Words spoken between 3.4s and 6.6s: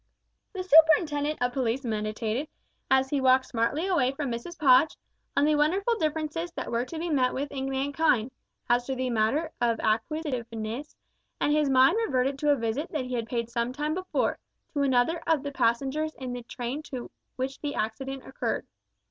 smartly away from Mrs Podge, on the wonderful differences